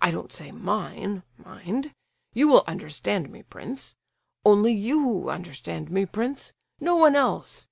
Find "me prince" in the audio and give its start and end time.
3.30-3.94